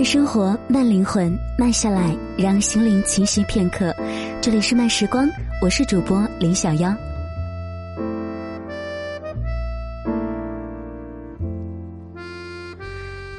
[0.00, 3.94] 慢生活，慢灵魂，慢下来，让心灵栖息片刻。
[4.40, 5.28] 这里是慢时光，
[5.60, 6.90] 我是主播林小妖。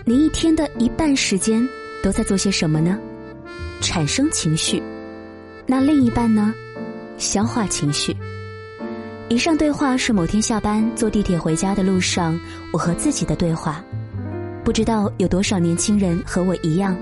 [0.06, 1.68] 你一天的一半时间
[2.04, 2.96] 都在做些什么呢？
[3.82, 4.84] 产生情绪。
[5.66, 6.54] 那另一半呢？
[7.18, 8.16] 消化情绪。
[9.30, 12.40] 以上对话是某天下班坐地铁回家的路上，
[12.72, 13.84] 我和自己的对话。
[14.64, 16.96] 不知道有多少年轻人和我一样，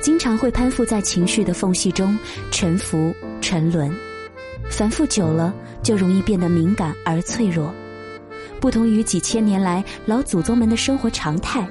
[0.00, 2.16] 经常会攀附在情绪的缝隙中
[2.52, 3.92] 沉浮沉沦，
[4.70, 7.74] 反复久了就容易变得敏感而脆弱。
[8.60, 11.68] 不同于几千年来老祖宗们的生活常态，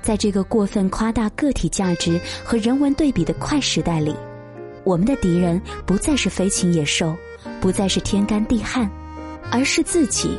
[0.00, 4.16] 在这个过分夸大个体价值和人文对比的快时代里，
[4.82, 7.14] 我们的敌人不再是飞禽野兽，
[7.60, 8.90] 不再是天干地旱，
[9.50, 10.36] 而是自己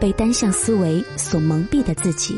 [0.00, 2.36] 被单向思维所蒙蔽的自己。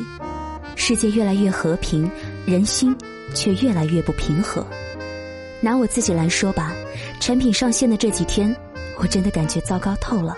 [0.77, 2.09] 世界越来越和平，
[2.47, 2.97] 人心
[3.35, 4.65] 却越来越不平和。
[5.61, 6.73] 拿我自己来说吧，
[7.19, 8.55] 产品上线的这几天，
[8.99, 10.37] 我真的感觉糟糕透了。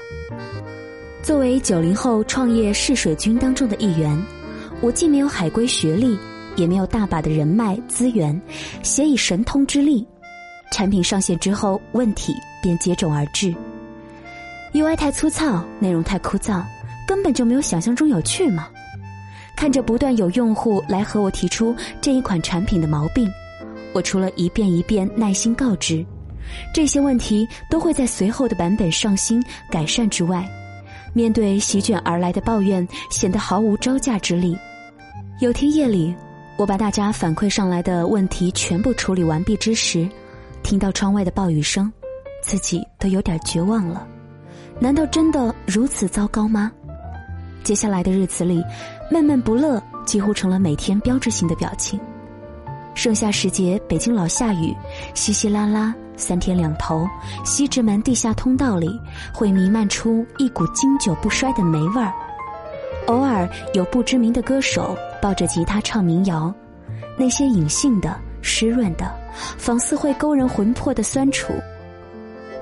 [1.23, 4.19] 作为九零后创业试水军当中的一员，
[4.81, 6.17] 我既没有海归学历，
[6.57, 8.41] 也没有大把的人脉资源，
[8.83, 10.07] 携以神通之力，
[10.73, 13.53] 产品上线之后，问题便接踵而至。
[14.73, 16.63] UI 太粗糙，内容太枯燥，
[17.07, 18.69] 根本就没有想象中有趣嘛。
[19.59, 23.29] 看着不断有用户来和我提出这一款产品的毛病，
[23.93, 26.07] 我除了一遍一遍耐心告知，
[26.73, 30.49] 这些问题都会在随后的版本上新改善之外，
[31.13, 34.57] 面对席卷而来的抱怨，显得毫无招架之力。
[35.41, 36.15] 有天夜里，
[36.57, 40.09] 我把大家反馈上来的问题全部处理完毕之时，
[40.63, 41.93] 听到窗外的暴雨声，
[42.45, 44.07] 自己都有点绝望了。
[44.79, 46.71] 难道真的如此糟糕吗？
[47.65, 48.65] 接下来的日子里，
[49.11, 51.99] 闷闷不乐几乎成了每天标志性的表情。
[52.95, 54.75] 盛夏时节，北京老下雨，
[55.15, 57.07] 稀稀拉拉，三天两头，
[57.45, 58.91] 西直门地下通道里
[59.33, 62.13] 会弥漫出一股经久不衰的霉味儿。
[63.07, 66.53] 偶尔有不知名的歌手抱着吉他唱民谣，
[67.17, 69.11] 那些隐性的、湿润的，
[69.57, 71.55] 仿似会勾人魂魄的酸楚，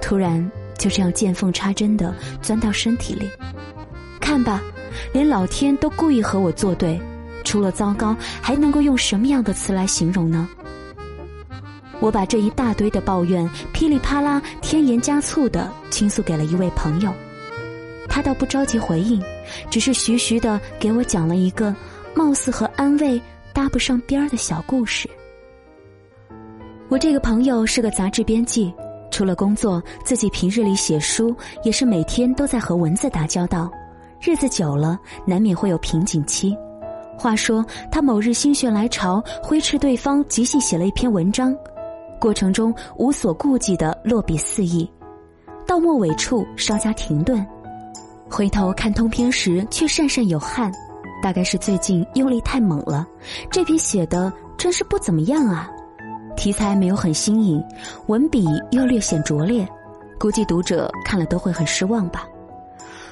[0.00, 0.48] 突然
[0.78, 3.26] 就这样见缝插针的钻到身体里。
[4.20, 4.62] 看吧。
[5.12, 7.00] 连老天都故意和我作对，
[7.44, 10.48] 除了糟糕，还能够用什么样的词来形容呢？
[11.98, 17.10] 我把这一大堆的抱怨噼里啪啦、添盐加醋的倾诉给了一位朋友，
[18.08, 19.22] 他倒不着急回应，
[19.70, 21.74] 只是徐徐的给我讲了一个
[22.14, 23.18] 貌似和安慰
[23.54, 25.08] 搭不上边儿的小故事。
[26.88, 28.72] 我这个朋友是个杂志编辑，
[29.10, 33.70] 除了工作，自己平日里写书也是每天都在和文字打交道。
[34.20, 36.56] 日子久了，难免会有瓶颈期。
[37.18, 41.56] 话说，他某日心血来潮，挥斥对方即兴写了一篇文章，
[42.20, 44.90] 过程中无所顾忌的落笔肆意，
[45.66, 47.46] 到末尾处稍加停顿，
[48.28, 50.70] 回头看通篇时却讪讪有汗，
[51.22, 53.06] 大概是最近用力太猛了。
[53.50, 55.70] 这篇写的真是不怎么样啊，
[56.36, 57.64] 题材没有很新颖，
[58.08, 59.66] 文笔又略显拙劣，
[60.18, 62.26] 估计读者看了都会很失望吧。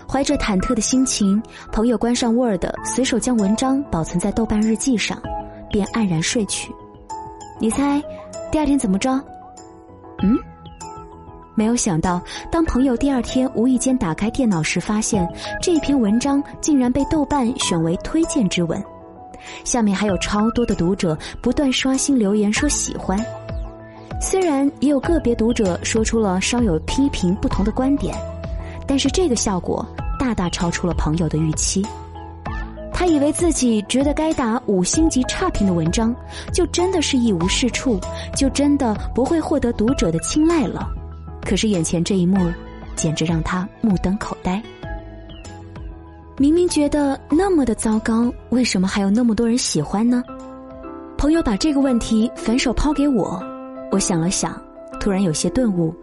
[0.08, 1.42] 怀着忐忑的心情，
[1.72, 5.20] 朋友关上 Word，随手将文章保存在豆瓣日记上，
[5.70, 6.72] 便黯然睡去。
[7.58, 8.02] 你猜，
[8.50, 9.10] 第二天怎么着？
[10.22, 10.38] 嗯，
[11.54, 15.28] 没有想到，当朋友第二天无意间打开电脑时，发现
[15.60, 18.82] 这篇文章竟然被豆瓣选为推荐之文，
[19.64, 23.18] 下面还有超多的读者不断刷新留言说喜欢。
[24.20, 28.14] 虽然也有个别读者说出了稍有批评不同的观点。
[28.86, 29.86] 但是这个效果
[30.18, 31.84] 大大超出了朋友的预期，
[32.92, 36.14] 他以为自己觉得该打五星级差评的文章，
[36.52, 37.98] 就真的是一无是处，
[38.36, 40.88] 就真的不会获得读者的青睐了。
[41.42, 42.52] 可是眼前这一幕，
[42.94, 44.62] 简直让他目瞪口呆。
[46.36, 50.22] 明明觉得那么的糟糕，为什么还有那么多人喜欢呢？
[51.16, 53.42] 朋友把这个问题反手抛给我，
[53.90, 54.60] 我想了想，
[55.00, 55.94] 突然有些顿悟。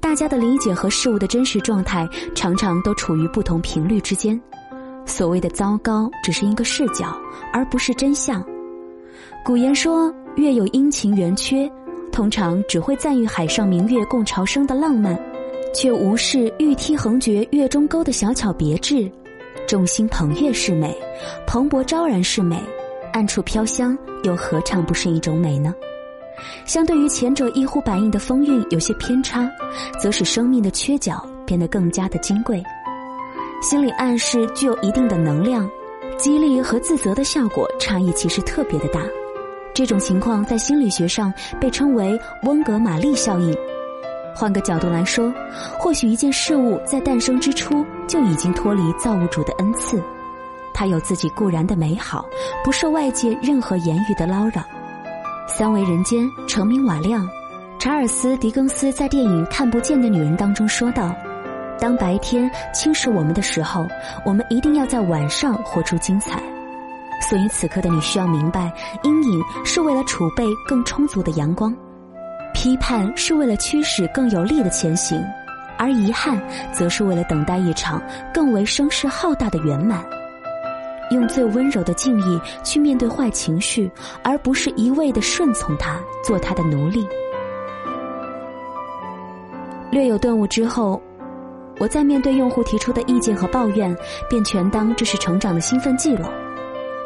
[0.00, 4.40] 大家的理解和事物的真实状态常常都处于不同频率之间。
[5.06, 7.16] 所谓的糟糕，只是一个视角，
[7.52, 8.44] 而不是真相。
[9.44, 11.70] 古言说：“月有阴晴圆缺，
[12.10, 15.18] 通常只会赞誉海上明月共潮生的浪漫，
[15.74, 19.10] 却无视玉梯横绝月中沟的小巧别致。
[19.68, 20.96] 众星捧月是美，
[21.46, 22.58] 蓬勃昭然是美，
[23.12, 25.74] 暗处飘香又何尝不是一种美呢？”
[26.64, 29.50] 相对于前者一呼百应的风韵有些偏差，
[29.98, 32.62] 则使生命的缺角变得更加的金贵。
[33.60, 35.68] 心理暗示具有一定的能量，
[36.18, 39.00] 激励和自责的效果差异其实特别的大。
[39.74, 43.56] 这种情况在心理学上被称为温格玛丽效应。
[44.36, 45.32] 换个角度来说，
[45.78, 50.02] 或许一件事物在诞生之初就已经脱离造物主的恩赐，
[50.72, 52.26] 它有自己固然的美好，
[52.64, 54.62] 不受外界任何言语的骚扰。
[55.46, 57.28] 三维人间，成名瓦亮，
[57.78, 61.14] 查尔斯·狄更斯在电影《看不见的女人》当中说道
[61.78, 63.86] ：“当白天侵蚀我们的时候，
[64.24, 66.42] 我们一定要在晚上活出精彩。”
[67.28, 71.74] 所以，此刻的你需要明白，阴影是为了储备更充足的阳光，
[72.54, 75.22] 批判是为了驱使更有力的前行，
[75.78, 76.40] 而遗憾
[76.72, 78.02] 则是为了等待一场
[78.32, 80.02] 更为声势浩大的圆满。
[81.10, 83.90] 用最温柔的敬意去面对坏情绪，
[84.22, 87.06] 而不是一味的顺从他，做他的奴隶。
[89.90, 91.00] 略有顿悟之后，
[91.78, 93.96] 我在面对用户提出的意见和抱怨，
[94.28, 96.32] 便全当这是成长的兴奋剂了。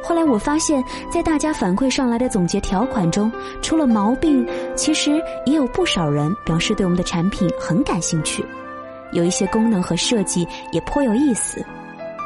[0.03, 3.31] 后来我发现，在大家反馈上来的总结条款中，
[3.61, 8.43] 除了毛病，其实也有不少人表示对我们的产品很感兴趣，
[9.13, 11.63] 有一些功能和设计也颇有意思，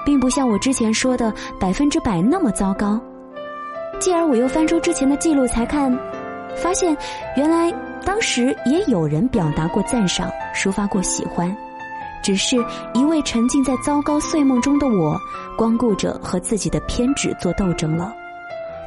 [0.05, 3.01] 并不像我之前说的百分之百那么糟糕。
[3.99, 5.97] 继而我又翻出之前的记录才看，
[6.57, 6.97] 发现
[7.37, 7.73] 原来
[8.05, 11.55] 当时也有人表达过赞赏，抒发过喜欢。
[12.23, 12.57] 只是
[12.95, 15.19] 一味沉浸在糟糕睡梦中的我，
[15.57, 18.13] 光顾着和自己的偏执做斗争了，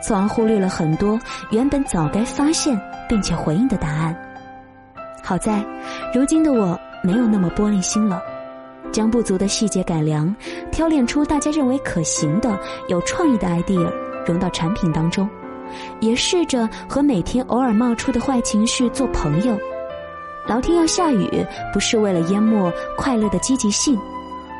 [0.01, 1.19] 从而忽略了很多
[1.51, 2.79] 原本早该发现
[3.09, 4.15] 并且回应的答案。
[5.21, 5.62] 好在，
[6.13, 8.21] 如今的我没有那么玻璃心了，
[8.92, 10.34] 将不足的细节改良，
[10.72, 13.92] 挑选出大家认为可行的、有创意的 idea，
[14.26, 15.30] 融到产品当中，
[16.00, 19.58] 也试着和每天偶尔冒出的坏情绪做朋友。
[20.48, 24.00] 老天要下雨，不是为了淹没快乐的积极性，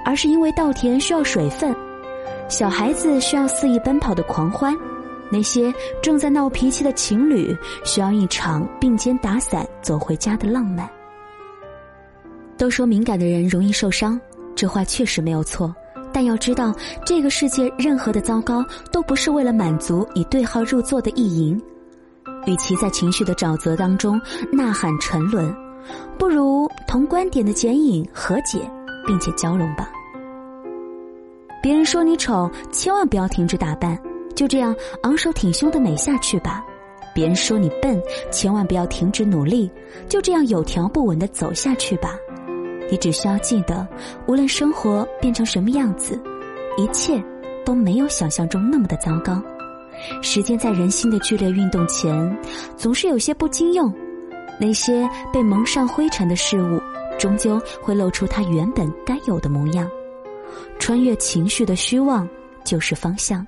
[0.04, 1.72] 而是因为稻田需要水分；
[2.50, 4.75] 小孩子需要肆意奔跑的狂欢，
[5.30, 10.89] 那些正在闹脾气的情侣需要一场并肩打伞走回家的浪漫。
[12.57, 14.19] 都说敏感的人容易受伤，
[14.55, 15.73] 这话确实没有错。
[16.13, 16.73] 但要知道，
[17.05, 21.61] 这个世界任何的糟糕都不是为了满足以对号入座的意淫。
[22.45, 24.19] 与其在情绪的沼泽当中
[24.51, 25.53] 呐喊沉沦。
[26.17, 28.59] 不如同观点的剪影和解，
[29.05, 29.91] 并且交融吧。
[31.61, 33.99] 别人说你丑，千万不要停止打扮，
[34.33, 36.63] 就这样昂首挺胸的美下去吧。
[37.13, 39.69] 别人说你笨，千万不要停止努力，
[40.07, 42.17] 就这样有条不紊的走下去吧。
[42.89, 43.87] 你只需要记得，
[44.27, 46.21] 无论生活变成什么样子，
[46.77, 47.23] 一切
[47.65, 49.41] 都没有想象中那么的糟糕。
[50.21, 52.37] 时间在人心的剧烈运动前，
[52.75, 53.93] 总是有些不经用。
[54.59, 56.81] 那些被蒙上灰尘的事物，
[57.17, 59.89] 终究会露出它原本该有的模样。
[60.79, 62.27] 穿越情绪的虚妄，
[62.63, 63.45] 就是方向。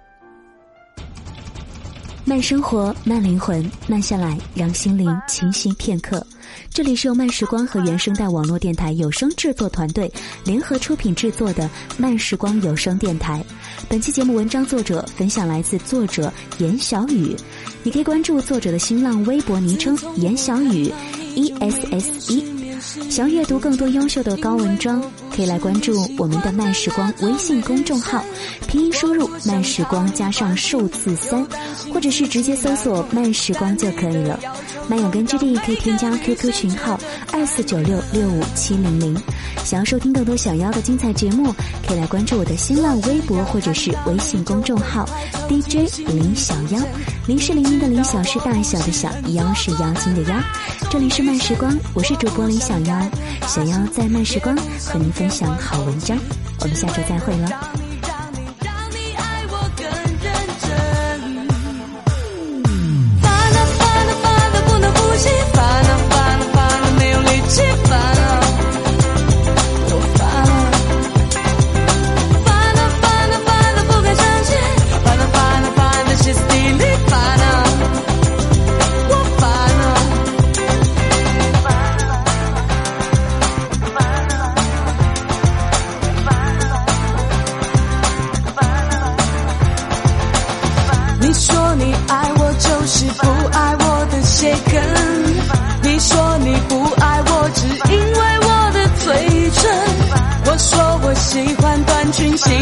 [2.28, 6.22] 慢生活，慢灵魂，慢下来，让心灵清晰片刻。
[6.70, 10.12] 这里是由慢时光和原声带网络电台有声制作团队
[10.44, 13.42] 联合出品制作的慢时光有声电台。
[13.88, 17.34] 本期节目文章作者分享来自作者严小雨。
[17.82, 20.92] 你可以关注作者的新浪微博昵称严小雨
[21.34, 22.67] ，E S S E。
[23.10, 25.02] 想阅读更多优秀的高文章，
[25.36, 28.24] 可以来关注我们的慢时光微信公众号，
[28.68, 31.46] 拼音输入慢时光加上数字三，
[31.94, 34.40] 或者是直接搜索慢时光就可以了。
[34.90, 37.00] 慢养根基地可以添加 QQ 群号
[37.34, 39.16] 二四九六六五七零零。
[39.64, 41.54] 想要收听更多小妖的精彩节目，
[41.86, 45.08] 可以来关注我的新浪微博或者是微信公众号
[45.50, 46.80] DJ 林小妖。
[47.28, 50.40] 林是林的林，小是大小的小，妖是妖精的妖。
[50.90, 53.12] 这里是慢时光，我是主播林小妖，
[53.46, 56.18] 小妖在慢时光和您分享好文章。
[56.62, 57.87] 我们下周再会了。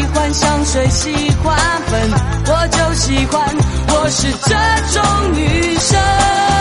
[0.06, 2.10] 喜欢香水，喜欢粉，
[2.46, 3.42] 我就喜欢，
[3.88, 4.54] 我是这
[4.92, 6.55] 种女生。